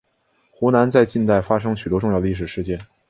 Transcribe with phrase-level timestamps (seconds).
[0.49, 2.79] 湖南在近代发生许多重要的历史事件。